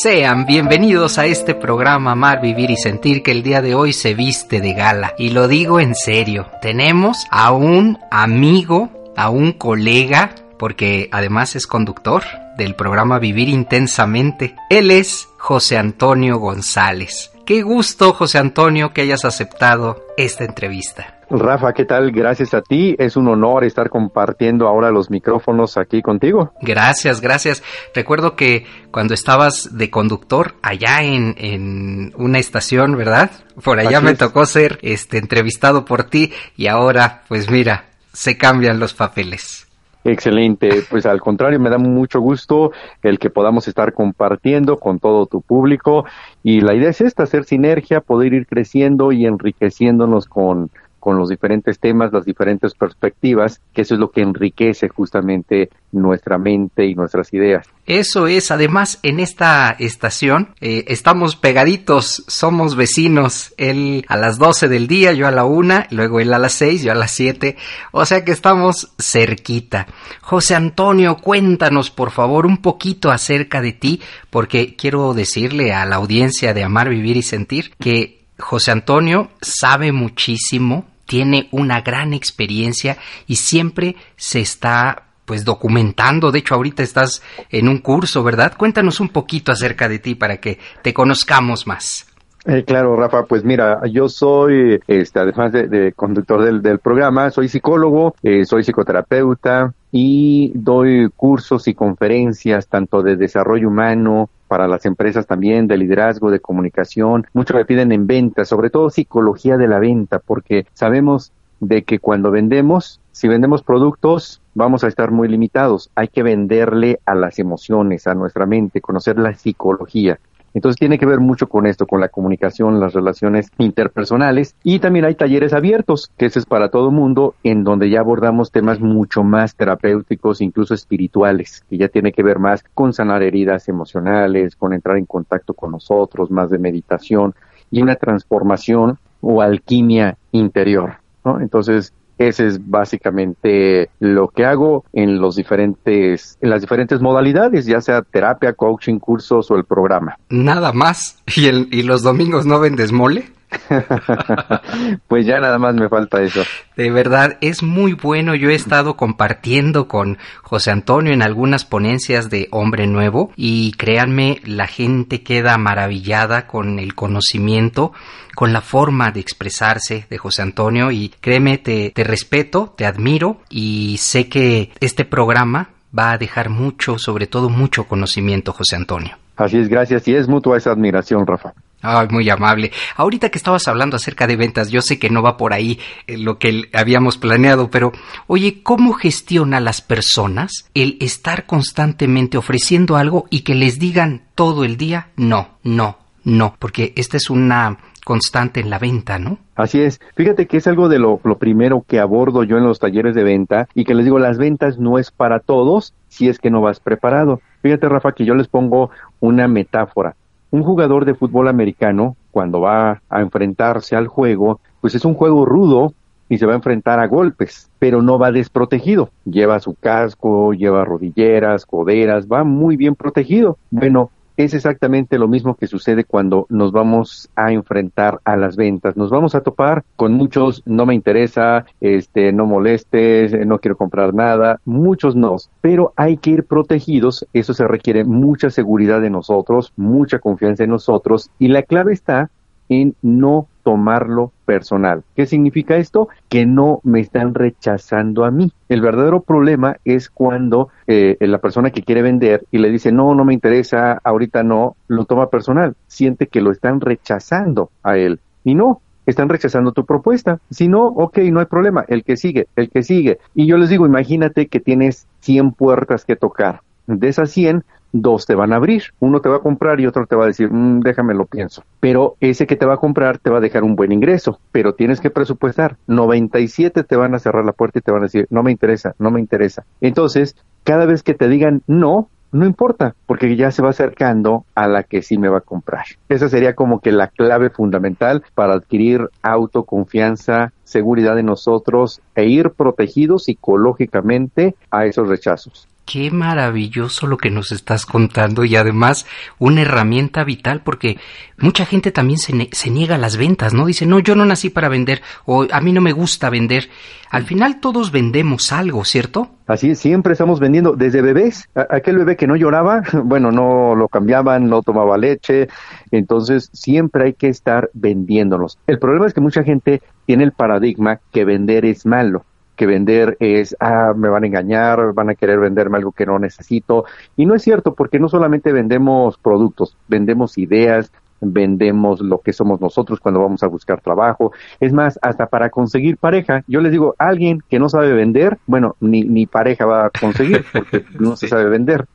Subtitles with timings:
[0.00, 4.14] Sean bienvenidos a este programa Amar, Vivir y Sentir que el día de hoy se
[4.14, 5.16] viste de gala.
[5.18, 11.66] Y lo digo en serio, tenemos a un amigo, a un colega, porque además es
[11.66, 12.22] conductor
[12.56, 14.54] del programa Vivir Intensamente.
[14.70, 17.32] Él es José Antonio González.
[17.44, 21.17] Qué gusto, José Antonio, que hayas aceptado esta entrevista.
[21.30, 22.10] Rafa, ¿qué tal?
[22.10, 22.96] Gracias a ti.
[22.98, 26.52] Es un honor estar compartiendo ahora los micrófonos aquí contigo.
[26.62, 27.62] Gracias, gracias.
[27.94, 33.30] Recuerdo que cuando estabas de conductor allá en, en una estación, ¿verdad?
[33.62, 34.18] Por allá Así me es.
[34.18, 39.66] tocó ser este entrevistado por ti y ahora, pues mira, se cambian los papeles.
[40.04, 40.82] Excelente.
[40.88, 45.42] Pues al contrario, me da mucho gusto el que podamos estar compartiendo con todo tu
[45.42, 46.06] público.
[46.42, 51.28] Y la idea es esta, hacer sinergia, poder ir creciendo y enriqueciéndonos con, con los
[51.28, 56.94] diferentes temas, las diferentes perspectivas, que eso es lo que enriquece justamente nuestra mente y
[56.94, 57.66] nuestras ideas.
[57.86, 64.68] Eso es, además en esta estación eh, estamos pegaditos, somos vecinos, él a las 12
[64.68, 67.56] del día, yo a la una, luego él a las 6, yo a las 7,
[67.92, 69.86] o sea que estamos cerquita.
[70.20, 75.96] José Antonio, cuéntanos por favor un poquito acerca de ti, porque quiero decirle a la
[75.96, 82.98] audiencia de Amar, Vivir y Sentir que José Antonio sabe muchísimo, tiene una gran experiencia
[83.26, 86.30] y siempre se está pues documentando.
[86.30, 88.52] De hecho, ahorita estás en un curso, ¿verdad?
[88.56, 92.06] Cuéntanos un poquito acerca de ti para que te conozcamos más.
[92.44, 97.48] Eh, claro, Rafa, pues mira, yo soy, este, además de, conductor del, del programa, soy
[97.48, 104.86] psicólogo, eh, soy psicoterapeuta y doy cursos y conferencias tanto de desarrollo humano para las
[104.86, 107.26] empresas también, de liderazgo, de comunicación.
[107.34, 111.98] Mucho me piden en venta, sobre todo psicología de la venta, porque sabemos de que
[111.98, 115.90] cuando vendemos, si vendemos productos, vamos a estar muy limitados.
[115.94, 120.18] Hay que venderle a las emociones, a nuestra mente, conocer la psicología.
[120.54, 125.04] Entonces tiene que ver mucho con esto, con la comunicación, las relaciones interpersonales y también
[125.04, 129.22] hay talleres abiertos, que ese es para todo mundo, en donde ya abordamos temas mucho
[129.22, 134.72] más terapéuticos, incluso espirituales, que ya tiene que ver más con sanar heridas emocionales, con
[134.72, 137.34] entrar en contacto con nosotros, más de meditación
[137.70, 140.94] y una transformación o alquimia interior.
[141.24, 141.40] ¿no?
[141.40, 147.80] Entonces, ese es básicamente lo que hago en los diferentes, en las diferentes modalidades, ya
[147.80, 150.18] sea terapia, coaching, cursos o el programa.
[150.28, 151.22] Nada más.
[151.34, 153.26] ¿Y, el, y los domingos no vendes mole?
[155.08, 156.42] pues ya nada más me falta eso.
[156.76, 158.34] De verdad, es muy bueno.
[158.34, 164.40] Yo he estado compartiendo con José Antonio en algunas ponencias de Hombre Nuevo y créanme,
[164.44, 167.92] la gente queda maravillada con el conocimiento,
[168.34, 173.40] con la forma de expresarse de José Antonio y créeme, te, te respeto, te admiro
[173.50, 179.16] y sé que este programa va a dejar mucho, sobre todo mucho conocimiento, José Antonio.
[179.36, 180.06] Así es, gracias.
[180.08, 181.54] Y es mutua esa admiración, Rafa.
[181.80, 182.72] Ay, muy amable.
[182.96, 186.18] Ahorita que estabas hablando acerca de ventas, yo sé que no va por ahí eh,
[186.18, 187.92] lo que habíamos planeado, pero
[188.26, 194.64] oye, ¿cómo gestiona las personas el estar constantemente ofreciendo algo y que les digan todo
[194.64, 196.56] el día no, no, no?
[196.58, 199.38] Porque esta es una constante en la venta, ¿no?
[199.54, 200.00] Así es.
[200.16, 203.22] Fíjate que es algo de lo, lo, primero que abordo yo en los talleres de
[203.22, 206.60] venta y que les digo, las ventas no es para todos si es que no
[206.60, 207.40] vas preparado.
[207.60, 208.90] Fíjate, Rafa, que yo les pongo
[209.20, 210.16] una metáfora.
[210.50, 215.44] Un jugador de fútbol americano, cuando va a enfrentarse al juego, pues es un juego
[215.44, 215.92] rudo
[216.28, 219.10] y se va a enfrentar a golpes, pero no va desprotegido.
[219.24, 223.58] Lleva su casco, lleva rodilleras, coderas, va muy bien protegido.
[223.70, 228.96] Bueno, es exactamente lo mismo que sucede cuando nos vamos a enfrentar a las ventas.
[228.96, 234.14] Nos vamos a topar con muchos no me interesa, este no molestes, no quiero comprar
[234.14, 239.72] nada, muchos no, pero hay que ir protegidos, eso se requiere mucha seguridad de nosotros,
[239.76, 241.30] mucha confianza en nosotros.
[241.40, 242.30] Y la clave está
[242.68, 245.02] en no tomarlo personal.
[245.14, 246.08] ¿Qué significa esto?
[246.28, 248.52] Que no me están rechazando a mí.
[248.68, 253.14] El verdadero problema es cuando eh, la persona que quiere vender y le dice, no,
[253.14, 255.76] no me interesa, ahorita no, lo toma personal.
[255.86, 258.20] Siente que lo están rechazando a él.
[258.42, 260.40] Y no, están rechazando tu propuesta.
[260.50, 261.84] Si no, ok, no hay problema.
[261.88, 263.18] El que sigue, el que sigue.
[263.34, 266.62] Y yo les digo, imagínate que tienes 100 puertas que tocar.
[266.88, 268.84] De esas 100, dos te van a abrir.
[268.98, 271.62] Uno te va a comprar y otro te va a decir, mm, déjame lo pienso.
[271.80, 274.74] Pero ese que te va a comprar te va a dejar un buen ingreso, pero
[274.74, 275.76] tienes que presupuestar.
[275.86, 278.94] 97 te van a cerrar la puerta y te van a decir, no me interesa,
[278.98, 279.64] no me interesa.
[279.82, 284.68] Entonces, cada vez que te digan no, no importa, porque ya se va acercando a
[284.68, 285.84] la que sí me va a comprar.
[286.08, 292.50] Esa sería como que la clave fundamental para adquirir autoconfianza, seguridad en nosotros e ir
[292.50, 295.68] protegidos psicológicamente a esos rechazos.
[295.90, 299.06] Qué maravilloso lo que nos estás contando y además
[299.38, 300.98] una herramienta vital porque
[301.38, 303.64] mucha gente también se, se, niega a las ventas, ¿no?
[303.64, 306.68] Dice, no, yo no nací para vender o a mí no me gusta vender.
[307.10, 309.30] Al final todos vendemos algo, ¿cierto?
[309.46, 311.48] Así es, siempre estamos vendiendo desde bebés.
[311.54, 315.48] aquel bebé que no lloraba, bueno, no lo cambiaban, no tomaba leche,
[315.90, 318.58] entonces siempre hay que estar vendiéndonos.
[318.66, 322.26] El problema es que mucha gente tiene el paradigma que vender es malo
[322.58, 326.18] que vender es, ah, me van a engañar, van a querer venderme algo que no
[326.18, 326.84] necesito.
[327.16, 332.60] Y no es cierto, porque no solamente vendemos productos, vendemos ideas, vendemos lo que somos
[332.60, 334.32] nosotros cuando vamos a buscar trabajo.
[334.60, 338.76] Es más, hasta para conseguir pareja, yo les digo, alguien que no sabe vender, bueno,
[338.80, 341.86] ni, ni pareja va a conseguir porque no se sabe vender.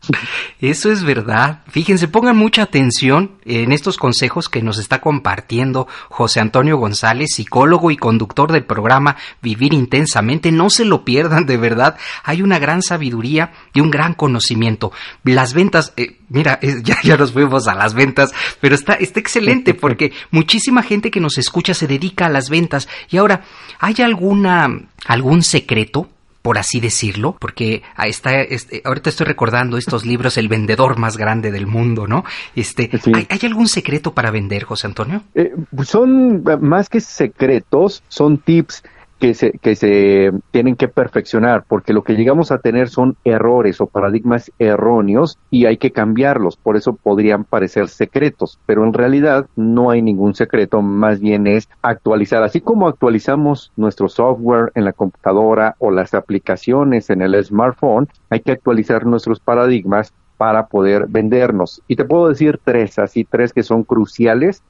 [0.59, 1.61] Eso es verdad.
[1.67, 7.91] Fíjense, pongan mucha atención en estos consejos que nos está compartiendo José Antonio González, psicólogo
[7.91, 10.51] y conductor del programa Vivir Intensamente.
[10.51, 11.97] No se lo pierdan, de verdad.
[12.23, 14.91] Hay una gran sabiduría y un gran conocimiento.
[15.23, 19.73] Las ventas, eh, mira, ya, ya nos fuimos a las ventas, pero está, está excelente
[19.73, 22.87] porque muchísima gente que nos escucha se dedica a las ventas.
[23.09, 23.43] Y ahora,
[23.79, 24.69] ¿hay alguna,
[25.05, 26.09] algún secreto?
[26.43, 31.51] por así decirlo, porque está, este, ahorita estoy recordando estos libros, El vendedor más grande
[31.51, 32.25] del mundo, ¿no?
[32.53, 32.91] Este,
[33.29, 35.23] ¿hay, algún secreto para vender, José Antonio?
[35.35, 35.53] Eh,
[35.85, 38.83] son más que secretos, son tips
[39.23, 43.79] que se, que se tienen que perfeccionar, porque lo que llegamos a tener son errores
[43.79, 49.47] o paradigmas erróneos y hay que cambiarlos, por eso podrían parecer secretos, pero en realidad
[49.55, 54.91] no hay ningún secreto, más bien es actualizar, así como actualizamos nuestro software en la
[54.91, 61.81] computadora o las aplicaciones en el smartphone, hay que actualizar nuestros paradigmas para poder vendernos.
[61.87, 64.61] Y te puedo decir tres, así tres que son cruciales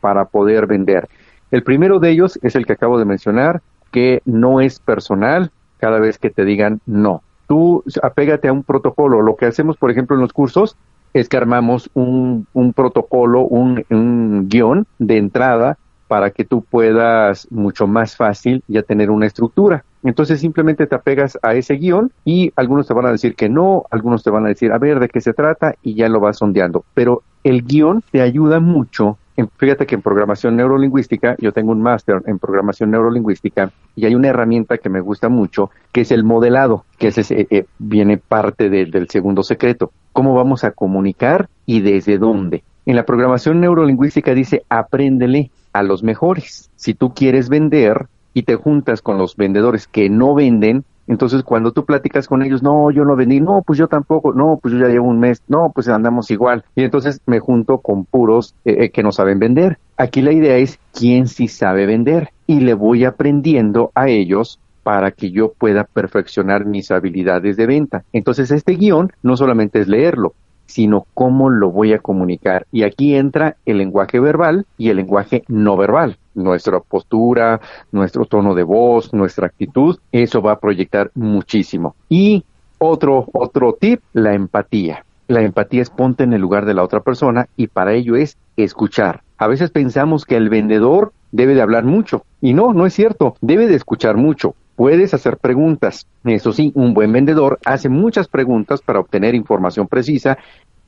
[0.00, 1.08] para poder vender.
[1.52, 5.98] El primero de ellos es el que acabo de mencionar, que no es personal cada
[5.98, 7.22] vez que te digan no.
[7.46, 9.22] Tú apégate a un protocolo.
[9.22, 10.76] Lo que hacemos, por ejemplo, en los cursos
[11.12, 17.46] es que armamos un, un protocolo, un, un guion de entrada para que tú puedas
[17.50, 19.84] mucho más fácil ya tener una estructura.
[20.02, 23.84] Entonces simplemente te apegas a ese guion y algunos te van a decir que no,
[23.90, 26.38] algunos te van a decir a ver de qué se trata y ya lo vas
[26.38, 26.84] sondeando.
[26.94, 29.18] Pero el guion te ayuda mucho
[29.56, 34.28] fíjate que en programación neurolingüística, yo tengo un máster en programación neurolingüística y hay una
[34.28, 38.68] herramienta que me gusta mucho, que es el modelado, que es eh, eh, viene parte
[38.68, 39.92] del segundo secreto.
[40.12, 42.62] ¿Cómo vamos a comunicar y desde dónde?
[42.86, 46.70] En la programación neurolingüística dice, apréndele a los mejores.
[46.76, 51.72] Si tú quieres vender y te juntas con los vendedores que no venden, entonces, cuando
[51.72, 54.78] tú platicas con ellos, no, yo no vendí, no, pues yo tampoco, no, pues yo
[54.78, 56.64] ya llevo un mes, no, pues andamos igual.
[56.76, 59.78] Y entonces me junto con puros eh, eh, que no saben vender.
[59.96, 65.10] Aquí la idea es quién sí sabe vender y le voy aprendiendo a ellos para
[65.10, 68.04] que yo pueda perfeccionar mis habilidades de venta.
[68.12, 70.34] Entonces, este guion no solamente es leerlo,
[70.70, 72.66] sino cómo lo voy a comunicar.
[72.72, 77.60] Y aquí entra el lenguaje verbal y el lenguaje no verbal nuestra postura,
[77.92, 81.94] nuestro tono de voz, nuestra actitud, eso va a proyectar muchísimo.
[82.08, 82.44] Y
[82.78, 85.04] otro, otro tip, la empatía.
[85.28, 88.36] La empatía es ponte en el lugar de la otra persona y para ello es
[88.56, 89.22] escuchar.
[89.38, 93.36] A veces pensamos que el vendedor debe de hablar mucho y no, no es cierto,
[93.40, 94.54] debe de escuchar mucho.
[94.80, 96.06] Puedes hacer preguntas.
[96.24, 100.38] Eso sí, un buen vendedor hace muchas preguntas para obtener información precisa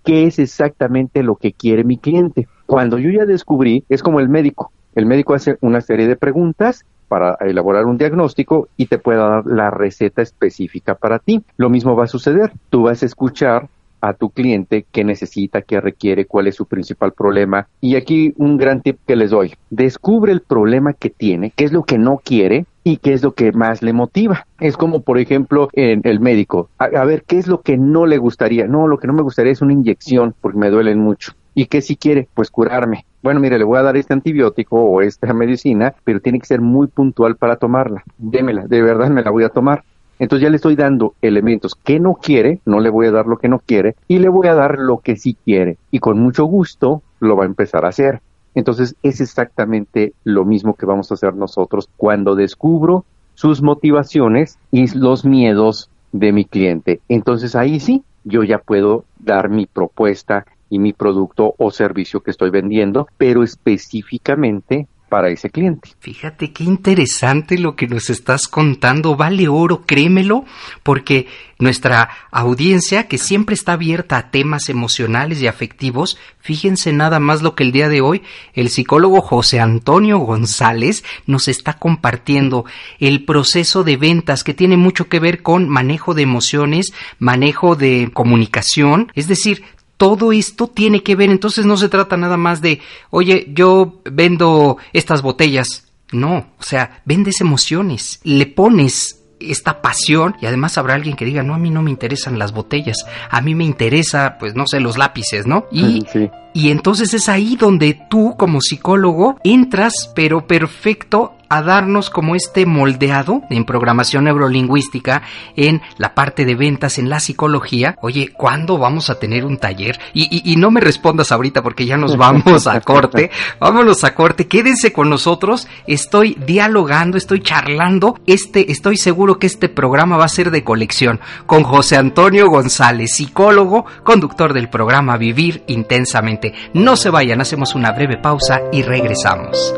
[0.03, 2.49] qué es exactamente lo que quiere mi cliente.
[2.65, 4.73] Cuando yo ya descubrí, es como el médico.
[4.95, 9.45] El médico hace una serie de preguntas para elaborar un diagnóstico y te puede dar
[9.45, 11.43] la receta específica para ti.
[11.59, 12.51] Lo mismo va a suceder.
[12.71, 13.69] Tú vas a escuchar
[14.01, 17.69] a tu cliente qué necesita, qué requiere, cuál es su principal problema.
[17.83, 19.53] Y aquí un gran tip que les doy.
[19.69, 23.33] Descubre el problema que tiene, qué es lo que no quiere y qué es lo
[23.33, 24.47] que más le motiva.
[24.61, 26.69] Es como, por ejemplo, en el médico.
[26.79, 28.67] A, a, ver, ¿qué es lo que no le gustaría?
[28.67, 31.33] No, lo que no me gustaría es una inyección porque me duelen mucho.
[31.55, 32.29] ¿Y qué si quiere?
[32.35, 33.05] Pues curarme.
[33.23, 36.61] Bueno, mire, le voy a dar este antibiótico o esta medicina, pero tiene que ser
[36.61, 38.03] muy puntual para tomarla.
[38.19, 39.85] Démela, de verdad me la voy a tomar.
[40.19, 43.39] Entonces ya le estoy dando elementos que no quiere, no le voy a dar lo
[43.39, 45.79] que no quiere, y le voy a dar lo que sí quiere.
[45.91, 48.21] Y con mucho gusto lo va a empezar a hacer.
[48.55, 53.05] Entonces es exactamente lo mismo que vamos a hacer nosotros cuando descubro
[53.35, 57.01] sus motivaciones y los miedos de mi cliente.
[57.09, 62.31] Entonces ahí sí, yo ya puedo dar mi propuesta y mi producto o servicio que
[62.31, 65.90] estoy vendiendo, pero específicamente para ese cliente.
[66.00, 70.47] Fíjate qué interesante lo que nos estás contando, vale oro, créemelo,
[70.83, 71.26] porque
[71.59, 77.54] nuestra audiencia, que siempre está abierta a temas emocionales y afectivos, fíjense nada más lo
[77.54, 78.23] que el día de hoy
[78.54, 82.64] el psicólogo José Antonio González nos está compartiendo,
[82.99, 88.09] el proceso de ventas que tiene mucho que ver con manejo de emociones, manejo de
[88.14, 89.62] comunicación, es decir,
[90.03, 92.81] todo esto tiene que ver, entonces no se trata nada más de,
[93.11, 95.93] oye, yo vendo estas botellas.
[96.11, 101.45] No, o sea, vendes emociones, le pones esta pasión y además habrá alguien que diga,
[101.45, 104.81] no, a mí no me interesan las botellas, a mí me interesa, pues no sé,
[104.81, 105.67] los lápices, ¿no?
[105.71, 106.29] Y, sí.
[106.55, 112.65] Y entonces es ahí donde tú como psicólogo entras, pero perfecto, a darnos como este
[112.65, 115.21] moldeado en programación neurolingüística,
[115.55, 117.99] en la parte de ventas, en la psicología.
[118.01, 120.01] Oye, ¿cuándo vamos a tener un taller?
[120.15, 123.31] Y, y, y no me respondas ahorita porque ya nos vamos a corte.
[123.61, 124.49] Vámonos a corte.
[124.49, 125.69] Quédense con nosotros.
[125.87, 128.19] Estoy dialogando, estoy charlando.
[128.27, 133.13] Este, estoy seguro que este programa va a ser de colección con José Antonio González,
[133.13, 136.42] psicólogo, conductor del programa Vivir Intensamente.
[136.75, 139.75] No se vayan, hacemos una breve pausa y regresamos.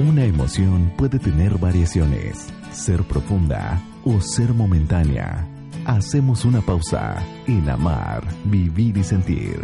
[0.00, 5.46] Una emoción puede tener variaciones, ser profunda o ser momentánea.
[5.84, 9.60] Hacemos una pausa en amar, vivir y sentir.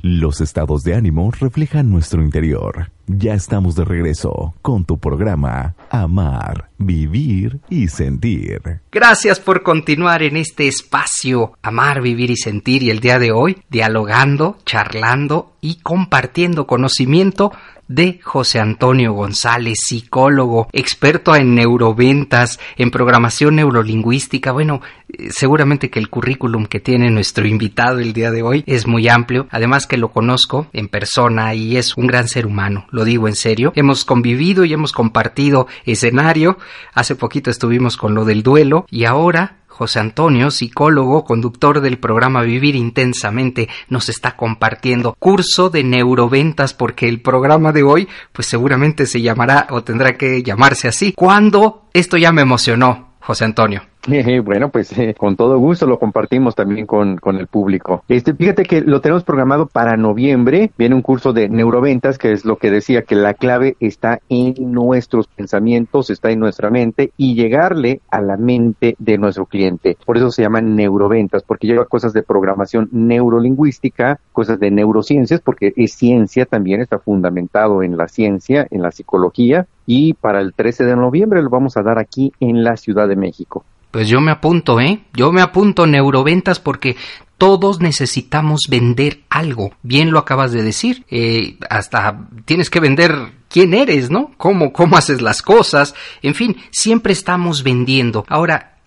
[0.00, 2.90] Los estados de ánimo reflejan nuestro interior.
[3.10, 8.80] Ya estamos de regreso con tu programa Amar, Vivir y Sentir.
[8.92, 13.62] Gracias por continuar en este espacio Amar, Vivir y Sentir y el día de hoy
[13.70, 17.50] dialogando, charlando y compartiendo conocimiento
[17.88, 24.52] de José Antonio González, psicólogo, experto en neuroventas, en programación neurolingüística.
[24.52, 24.82] Bueno,
[25.30, 29.48] seguramente que el currículum que tiene nuestro invitado el día de hoy es muy amplio,
[29.50, 33.36] además que lo conozco en persona y es un gran ser humano, lo digo en
[33.36, 33.72] serio.
[33.76, 36.58] Hemos convivido y hemos compartido escenario,
[36.94, 42.42] hace poquito estuvimos con lo del duelo y ahora José Antonio, psicólogo, conductor del programa
[42.42, 49.06] Vivir Intensamente, nos está compartiendo curso de neuroventas porque el programa de hoy pues seguramente
[49.06, 51.12] se llamará o tendrá que llamarse así.
[51.12, 51.84] ¿Cuándo?
[51.92, 53.82] Esto ya me emocionó, José Antonio.
[54.44, 58.02] Bueno, pues eh, con todo gusto lo compartimos también con, con el público.
[58.08, 60.70] Este, fíjate que lo tenemos programado para noviembre.
[60.78, 64.54] Viene un curso de neuroventas, que es lo que decía, que la clave está en
[64.72, 69.96] nuestros pensamientos, está en nuestra mente y llegarle a la mente de nuestro cliente.
[70.06, 75.72] Por eso se llaman neuroventas, porque lleva cosas de programación neurolingüística, cosas de neurociencias, porque
[75.76, 79.66] es ciencia también, está fundamentado en la ciencia, en la psicología.
[79.86, 83.16] Y para el 13 de noviembre lo vamos a dar aquí en la Ciudad de
[83.16, 83.64] México.
[83.90, 85.00] Pues yo me apunto, ¿eh?
[85.14, 86.96] Yo me apunto neuroventas porque
[87.38, 89.72] todos necesitamos vender algo.
[89.82, 91.04] Bien lo acabas de decir.
[91.08, 94.32] Eh, hasta tienes que vender quién eres, ¿no?
[94.36, 95.94] Cómo, cómo haces las cosas.
[96.20, 98.26] En fin, siempre estamos vendiendo.
[98.28, 98.77] Ahora,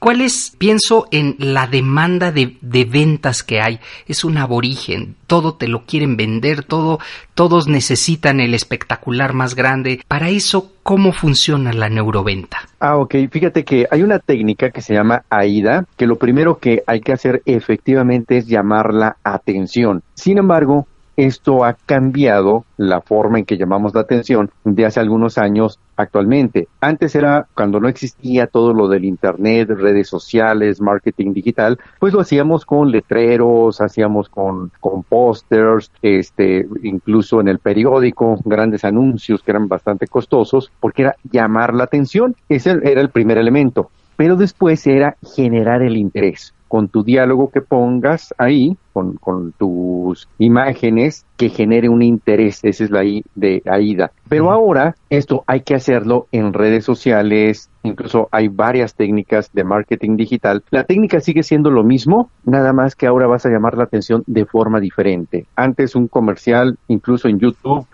[0.00, 0.56] ¿Cuál es?
[0.58, 3.78] Pienso en la demanda de, de, ventas que hay.
[4.06, 5.14] Es un aborigen.
[5.26, 6.98] Todo te lo quieren vender, todo,
[7.34, 10.02] todos necesitan el espectacular más grande.
[10.08, 12.58] Para eso, ¿cómo funciona la neuroventa?
[12.80, 13.14] Ah, ok.
[13.30, 17.12] Fíjate que hay una técnica que se llama AIDA, que lo primero que hay que
[17.12, 20.02] hacer efectivamente es llamar la atención.
[20.14, 20.88] Sin embargo,
[21.26, 26.68] esto ha cambiado la forma en que llamamos la atención de hace algunos años actualmente.
[26.80, 32.20] Antes era cuando no existía todo lo del Internet, redes sociales, marketing digital, pues lo
[32.20, 39.50] hacíamos con letreros, hacíamos con, con pósters, este, incluso en el periódico, grandes anuncios que
[39.50, 42.34] eran bastante costosos, porque era llamar la atención.
[42.48, 43.90] Ese era el primer elemento.
[44.16, 50.28] Pero después era generar el interés con tu diálogo que pongas ahí, con, con, tus
[50.38, 52.60] imágenes, que genere un interés.
[52.62, 54.12] Esa es la I de AIDA.
[54.28, 60.16] Pero ahora esto hay que hacerlo en redes sociales, incluso hay varias técnicas de marketing
[60.16, 60.62] digital.
[60.70, 64.22] La técnica sigue siendo lo mismo, nada más que ahora vas a llamar la atención
[64.28, 65.46] de forma diferente.
[65.56, 67.84] Antes un comercial, incluso en YouTube,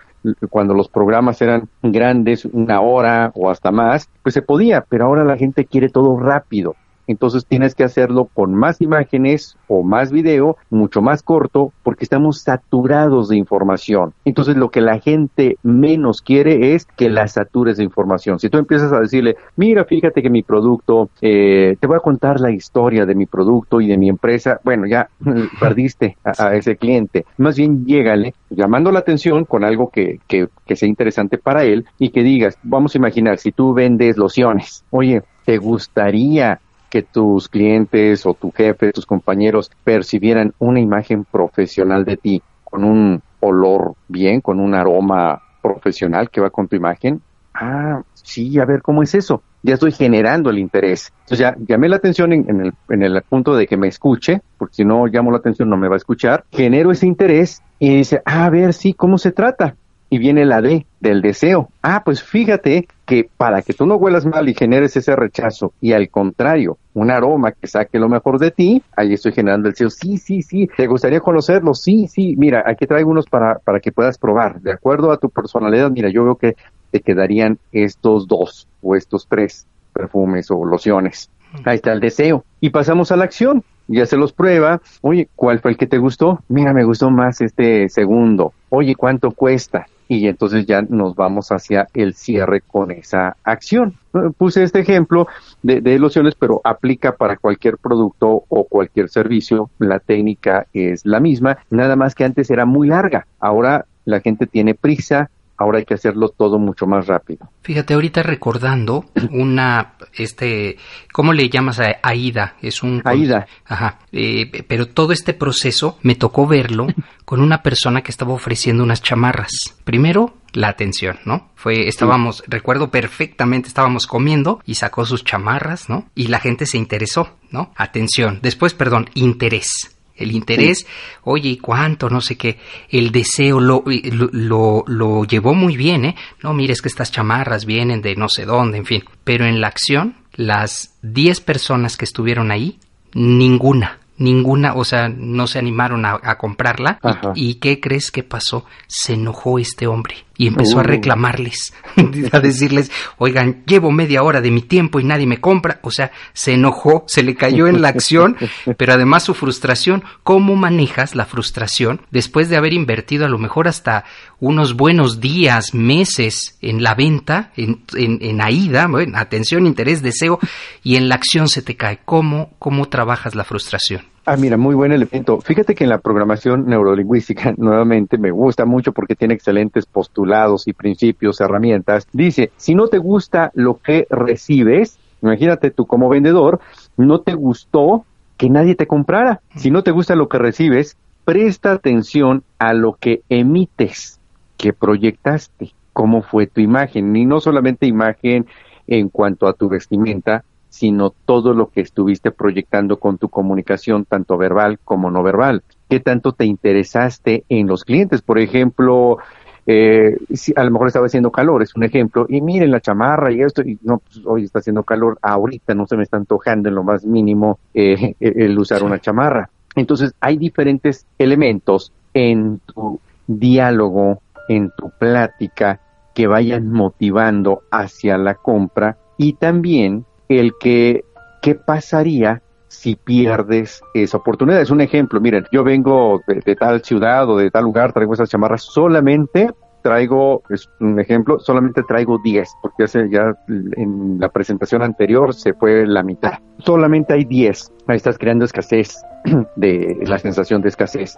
[0.51, 5.23] cuando los programas eran grandes, una hora o hasta más, pues se podía, pero ahora
[5.23, 6.75] la gente quiere todo rápido
[7.07, 12.41] entonces tienes que hacerlo con más imágenes o más video, mucho más corto, porque estamos
[12.41, 14.13] saturados de información.
[14.25, 18.39] Entonces lo que la gente menos quiere es que la satures de información.
[18.39, 22.39] Si tú empiezas a decirle, mira, fíjate que mi producto, eh, te voy a contar
[22.39, 25.09] la historia de mi producto y de mi empresa, bueno, ya
[25.59, 27.25] perdiste a, ese cliente.
[27.37, 31.85] Más bien llégale llamando la atención con algo que, que, que sea interesante para él
[31.99, 37.49] y que digas, vamos a imaginar, si tú vendes lociones, oye, ¿te gustaría que tus
[37.49, 43.93] clientes o tu jefe, tus compañeros percibieran una imagen profesional de ti con un olor
[44.07, 47.21] bien, con un aroma profesional que va con tu imagen.
[47.53, 49.41] Ah, sí, a ver cómo es eso.
[49.63, 51.11] Ya estoy generando el interés.
[51.21, 54.75] Entonces ya llamé la atención en, el, en el punto de que me escuche, porque
[54.75, 56.45] si no llamo la atención no me va a escuchar.
[56.51, 59.75] Genero ese interés y dice, ah, a ver, sí, ¿cómo se trata?
[60.09, 61.69] y viene la D del deseo.
[61.81, 65.93] Ah, pues fíjate que para que tú no huelas mal y generes ese rechazo y
[65.93, 69.89] al contrario, un aroma que saque lo mejor de ti, ahí estoy generando el deseo.
[69.89, 71.73] Sí, sí, sí, ¿te gustaría conocerlo?
[71.73, 74.59] Sí, sí, mira, aquí traigo unos para, para que puedas probar.
[74.61, 76.55] De acuerdo a tu personalidad, mira, yo veo que
[76.91, 81.29] te quedarían estos dos o estos tres perfumes o lociones.
[81.63, 82.43] Ahí está el deseo.
[82.59, 84.81] Y pasamos a la acción ya se los prueba.
[85.01, 86.43] Oye, ¿cuál fue el que te gustó?
[86.49, 88.53] Mira, me gustó más este segundo.
[88.69, 89.87] Oye, ¿cuánto cuesta?
[90.07, 93.95] Y entonces ya nos vamos hacia el cierre con esa acción.
[94.37, 95.27] Puse este ejemplo
[95.61, 99.69] de, de pero aplica para cualquier producto o cualquier servicio.
[99.79, 103.27] La técnica es la misma, nada más que antes era muy larga.
[103.39, 107.49] Ahora la gente tiene prisa, ahora hay que hacerlo todo mucho más rápido.
[107.61, 110.77] Fíjate, ahorita recordando una, este,
[111.11, 112.55] ¿cómo le llamas a Aida?
[112.61, 113.01] Es un...
[113.03, 113.47] Aida.
[113.65, 113.99] Ajá.
[114.11, 116.87] Eh, pero todo este proceso me tocó verlo
[117.25, 119.51] con una persona que estaba ofreciendo unas chamarras.
[119.83, 121.49] Primero, la atención, ¿no?
[121.55, 126.05] Fue, estábamos, recuerdo perfectamente, estábamos comiendo y sacó sus chamarras, ¿no?
[126.15, 127.71] Y la gente se interesó, ¿no?
[127.75, 128.39] Atención.
[128.41, 130.85] Después, perdón, interés el interés,
[131.23, 132.09] oye, ¿y cuánto?
[132.09, 136.15] No sé qué, el deseo lo, lo, lo, llevó muy bien, ¿eh?
[136.43, 139.03] No, mire, es que estas chamarras vienen de no sé dónde, en fin.
[139.23, 142.79] Pero en la acción, las 10 personas que estuvieron ahí,
[143.13, 146.99] ninguna, ninguna, o sea, no se animaron a, comprarla.
[147.35, 148.65] Y, qué crees que pasó?
[148.87, 150.85] Se enojó este hombre y empezó a uh.
[150.85, 151.73] reclamarles,
[152.31, 155.79] a decirles, oigan, llevo media hora de mi tiempo y nadie me compra.
[155.81, 158.37] O sea, se enojó, se le cayó en la acción,
[158.77, 163.67] pero además su frustración, ¿cómo manejas la frustración después de haber invertido a lo mejor
[163.67, 164.05] hasta
[164.39, 170.39] unos buenos días, meses en la venta, en, en, en AIDA, bueno, atención, interés, deseo,
[170.83, 171.99] y en la acción se te cae?
[172.05, 174.16] ¿Cómo, cómo trabajas la frustración?
[174.29, 175.39] Ah, mira, muy buen elemento.
[175.39, 180.73] Fíjate que en la programación neurolingüística, nuevamente, me gusta mucho porque tiene excelentes postulados y
[180.73, 182.09] principios, herramientas.
[182.11, 186.59] Dice, si no te gusta lo que recibes, imagínate tú como vendedor,
[186.97, 188.03] no te gustó
[188.35, 189.39] que nadie te comprara.
[189.55, 194.19] Si no te gusta lo que recibes, presta atención a lo que emites,
[194.57, 198.45] que proyectaste, cómo fue tu imagen, y no solamente imagen
[198.87, 200.43] en cuanto a tu vestimenta,
[200.77, 205.63] sino todo lo que estuviste proyectando con tu comunicación, tanto verbal como no verbal.
[205.89, 208.21] ¿Qué tanto te interesaste en los clientes?
[208.21, 209.17] Por ejemplo,
[209.65, 213.31] eh, si a lo mejor estaba haciendo calor, es un ejemplo, y miren la chamarra
[213.31, 216.69] y esto, y no, pues, hoy está haciendo calor, ahorita no se me está antojando
[216.69, 219.49] en lo más mínimo eh, el usar una chamarra.
[219.75, 225.79] Entonces, hay diferentes elementos en tu diálogo, en tu plática,
[226.13, 231.03] que vayan motivando hacia la compra y también el que,
[231.41, 234.61] ¿qué pasaría si pierdes esa oportunidad?
[234.61, 238.29] Es un ejemplo, miren, yo vengo de, tal ciudad o de tal lugar, traigo esas
[238.29, 239.51] chamarras solamente
[239.87, 245.53] traigo, es un ejemplo, solamente traigo 10, porque hace ya en la presentación anterior se
[245.53, 246.39] fue la mitad.
[246.59, 247.71] Solamente hay 10.
[247.87, 249.01] Ahí estás creando escasez,
[249.55, 251.17] de la sensación de escasez.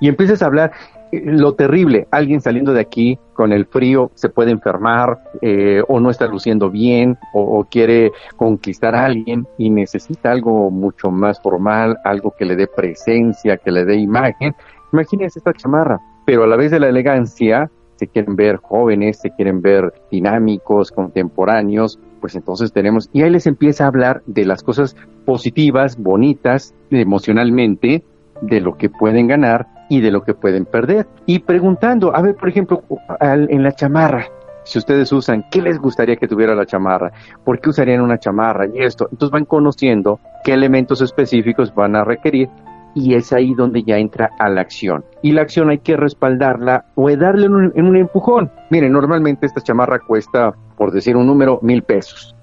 [0.00, 0.72] Y empiezas a hablar
[1.12, 6.10] lo terrible, alguien saliendo de aquí con el frío se puede enfermar eh, o no
[6.10, 12.34] está luciendo bien o, quiere conquistar a alguien y necesita algo mucho más formal, algo
[12.36, 14.54] que le dé presencia, que le dé imagen.
[14.92, 19.30] Imagínense esta chamarra, pero a la vez de la elegancia se quieren ver jóvenes, se
[19.30, 24.62] quieren ver dinámicos, contemporáneos, pues entonces tenemos, y ahí les empieza a hablar de las
[24.62, 28.04] cosas positivas, bonitas, emocionalmente,
[28.42, 31.06] de lo que pueden ganar y de lo que pueden perder.
[31.26, 32.82] Y preguntando, a ver, por ejemplo,
[33.20, 34.26] en la chamarra,
[34.64, 37.12] si ustedes usan, ¿qué les gustaría que tuviera la chamarra?
[37.44, 38.66] ¿Por qué usarían una chamarra?
[38.66, 39.08] Y esto.
[39.10, 42.48] Entonces van conociendo qué elementos específicos van a requerir
[42.96, 45.04] y es ahí donde ya entra a la acción.
[45.22, 48.50] Y la acción hay que respaldarla o darle un, en un empujón.
[48.70, 52.34] Miren, normalmente esta chamarra cuesta, por decir un número, mil pesos.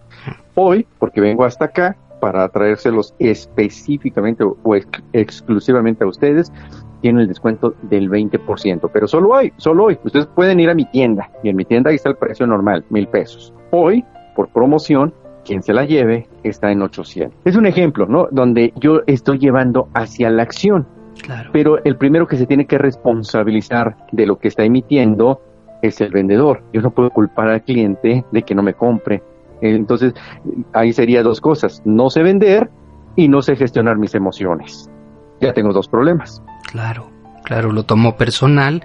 [0.56, 4.76] Hoy, porque vengo hasta acá para traérselos específicamente o
[5.12, 6.54] exclusivamente a ustedes,
[7.04, 10.00] tiene el descuento del 20%, pero solo hoy, solo hoy.
[10.06, 12.86] Ustedes pueden ir a mi tienda y en mi tienda ahí está el precio normal,
[12.90, 13.54] mil pesos.
[13.72, 14.06] Hoy,
[14.38, 15.14] por promoción,
[15.44, 17.42] quien se la lleve está en 800.
[17.44, 18.30] Es un ejemplo, ¿no?
[18.32, 20.88] Donde yo estoy llevando hacia la acción.
[21.22, 21.50] Claro.
[21.52, 25.42] Pero el primero que se tiene que responsabilizar de lo que está emitiendo
[25.82, 26.64] es el vendedor.
[26.72, 29.22] Yo no puedo culpar al cliente de que no me compre.
[29.60, 30.14] Entonces,
[30.72, 31.82] ahí sería dos cosas.
[31.84, 32.70] No sé vender
[33.18, 34.90] y no sé gestionar mis emociones.
[35.42, 36.42] Ya tengo dos problemas.
[36.66, 37.13] Claro,
[37.44, 38.84] claro, lo tomó personal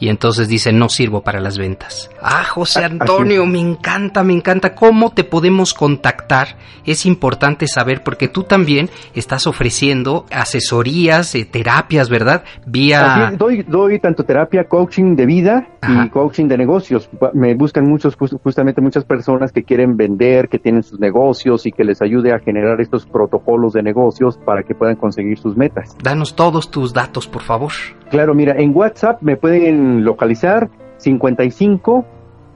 [0.00, 2.10] y entonces dice no sirvo para las ventas.
[2.22, 4.74] Ah, José Antonio, me encanta, me encanta.
[4.74, 6.56] ¿Cómo te podemos contactar?
[6.86, 12.44] Es importante saber porque tú también estás ofreciendo asesorías, eh, terapias, ¿verdad?
[12.66, 13.34] Vía...
[13.36, 17.10] doy, doy tanto terapia, coaching de vida y coaching de negocios.
[17.34, 21.84] Me buscan muchos, justamente muchas personas que quieren vender, que tienen sus negocios y que
[21.84, 25.94] les ayude a generar estos protocolos de negocios para que puedan conseguir sus metas.
[26.02, 27.72] Danos todos tus datos, por favor.
[28.10, 32.04] Claro, mira, en WhatsApp me pueden localizar 55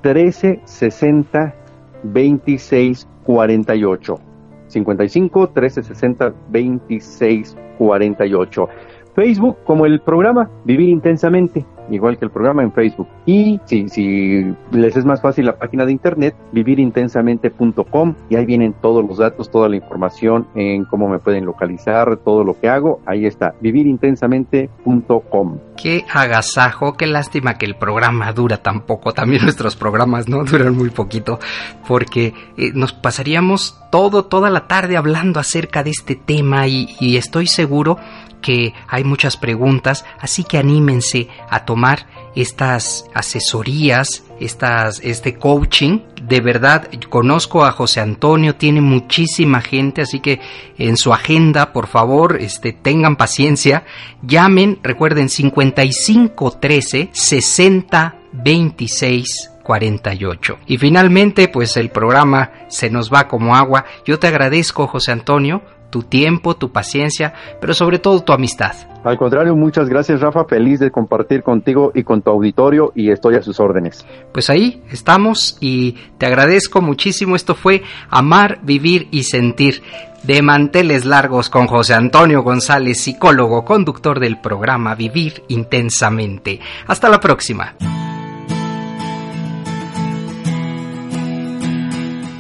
[0.03, 1.55] 13 60
[2.03, 4.19] 26 48.
[4.67, 8.69] 55 13 60 26 48.
[9.15, 13.09] Facebook como el programa Vivir Intensamente igual que el programa en Facebook.
[13.27, 18.75] Y si, si les es más fácil la página de internet, vivirintensamente.com y ahí vienen
[18.81, 23.01] todos los datos, toda la información en cómo me pueden localizar, todo lo que hago,
[23.07, 25.59] ahí está, vivirintensamente.com.
[25.77, 30.77] Qué agasajo, qué lástima que el programa dura tan poco, también nuestros programas no duran
[30.77, 31.39] muy poquito,
[31.87, 37.47] porque eh, nos pasaríamos todo, toda la tarde hablando acerca de este tema y, estoy
[37.47, 37.97] seguro
[38.43, 46.01] que hay muchas preguntas, así que anímense a tomar estas asesorías, este coaching.
[46.21, 50.41] De verdad, conozco a José Antonio, tiene muchísima gente, así que
[50.77, 53.85] en su agenda, por favor, este, tengan paciencia.
[54.23, 60.59] Llamen, recuerden, 5513 60 26 48.
[60.67, 63.85] Y finalmente, pues el programa se nos va como agua.
[64.05, 68.75] Yo te agradezco, José Antonio, tu tiempo, tu paciencia, pero sobre todo tu amistad.
[69.05, 73.37] Al contrario, muchas gracias Rafa, feliz de compartir contigo y con tu auditorio y estoy
[73.37, 74.05] a sus órdenes.
[74.33, 77.37] Pues ahí estamos y te agradezco muchísimo.
[77.37, 79.83] Esto fue Amar, Vivir y Sentir
[80.25, 86.59] de manteles largos con José Antonio González, psicólogo, conductor del programa Vivir Intensamente.
[86.89, 87.75] Hasta la próxima.